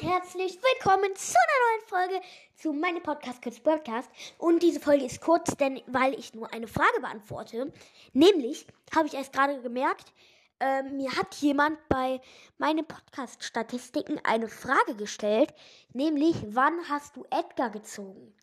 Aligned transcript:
herzlich 0.00 0.58
willkommen 0.62 1.14
zu 1.16 1.34
einer 1.36 1.68
neuen 1.68 1.86
Folge 1.86 2.26
zu 2.56 2.72
meinem 2.72 3.02
Podcast 3.02 3.42
Kids 3.42 3.60
Podcast. 3.60 4.10
Und 4.38 4.62
diese 4.62 4.80
Folge 4.80 5.04
ist 5.04 5.20
kurz, 5.20 5.54
denn 5.56 5.82
weil 5.86 6.18
ich 6.18 6.34
nur 6.34 6.52
eine 6.52 6.66
Frage 6.66 7.00
beantworte. 7.00 7.72
Nämlich 8.12 8.66
habe 8.94 9.06
ich 9.06 9.14
erst 9.14 9.32
gerade 9.32 9.60
gemerkt, 9.60 10.12
äh, 10.60 10.82
mir 10.82 11.10
hat 11.12 11.34
jemand 11.36 11.78
bei 11.88 12.20
meinen 12.56 12.86
Podcast-Statistiken 12.86 14.18
eine 14.24 14.48
Frage 14.48 14.94
gestellt, 14.96 15.52
nämlich 15.92 16.36
wann 16.48 16.88
hast 16.88 17.16
du 17.16 17.26
Edgar 17.30 17.70
gezogen? 17.70 18.34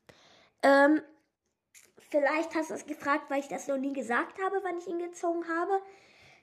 Ähm, 0.61 1.01
vielleicht 2.09 2.53
hast 2.53 2.69
du 2.69 2.75
es 2.75 2.85
gefragt, 2.85 3.29
weil 3.29 3.39
ich 3.39 3.47
das 3.47 3.67
noch 3.67 3.77
nie 3.77 3.93
gesagt 3.93 4.39
habe, 4.43 4.59
wann 4.63 4.77
ich 4.77 4.87
ihn 4.87 4.99
gezogen 4.99 5.45
habe. 5.49 5.81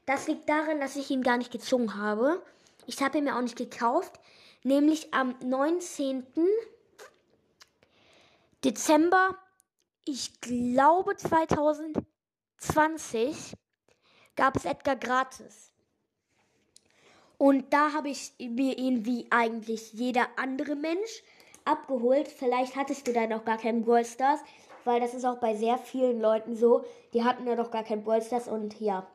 Das 0.04 0.26
liegt 0.26 0.48
daran, 0.48 0.80
dass 0.80 0.96
ich 0.96 1.10
ihn 1.10 1.22
gar 1.22 1.36
nicht 1.36 1.52
gezogen 1.52 1.96
habe. 1.96 2.42
Ich 2.86 3.02
habe 3.02 3.18
ihn 3.18 3.24
mir 3.24 3.36
auch 3.36 3.42
nicht 3.42 3.56
gekauft. 3.56 4.20
Nämlich 4.62 5.12
am 5.12 5.34
19. 5.44 6.24
Dezember, 8.64 9.36
ich 10.04 10.40
glaube 10.40 11.16
2020, 11.16 13.52
gab 14.34 14.56
es 14.56 14.64
Edgar 14.64 14.96
gratis. 14.96 15.66
Und 17.38 17.72
da 17.72 17.92
habe 17.92 18.08
ich 18.08 18.32
mir 18.38 18.78
ihn 18.78 19.04
wie 19.04 19.26
eigentlich 19.30 19.92
jeder 19.92 20.26
andere 20.36 20.74
Mensch 20.74 21.22
abgeholt. 21.64 22.28
Vielleicht 22.28 22.76
hattest 22.76 23.06
du 23.06 23.12
da 23.12 23.26
noch 23.26 23.44
gar 23.44 23.58
keinen 23.58 23.84
Brawl 23.84 24.06
weil 24.84 25.00
das 25.00 25.14
ist 25.14 25.24
auch 25.24 25.38
bei 25.38 25.54
sehr 25.54 25.78
vielen 25.78 26.20
Leuten 26.20 26.56
so. 26.56 26.84
Die 27.12 27.24
hatten 27.24 27.46
ja 27.46 27.56
doch 27.56 27.70
gar 27.70 27.84
keinen 27.84 28.04
Brawl 28.04 28.22
und 28.48 28.80
ja. 28.80 29.06